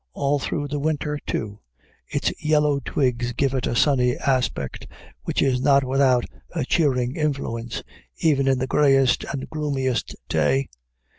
All 0.13 0.39
through 0.39 0.69
the 0.69 0.79
winter, 0.79 1.19
too, 1.27 1.59
its 2.07 2.33
yellow 2.43 2.79
twigs 2.83 3.33
give 3.33 3.53
it 3.53 3.67
a 3.67 3.75
sunny 3.75 4.17
aspect 4.17 4.87
which 5.25 5.43
is 5.43 5.61
not 5.61 5.83
without 5.83 6.25
a 6.55 6.65
cheering 6.65 7.15
influence 7.15 7.83
even 8.17 8.47
in 8.47 8.57
the 8.57 8.65
grayest 8.65 9.25
and 9.25 9.47
gloomiest 9.47 10.15
day. 10.27 10.69